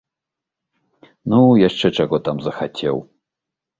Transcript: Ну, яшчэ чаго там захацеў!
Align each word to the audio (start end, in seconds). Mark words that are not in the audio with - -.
Ну, 1.33 1.39
яшчэ 1.67 1.87
чаго 1.99 2.15
там 2.29 2.37
захацеў! 2.47 2.97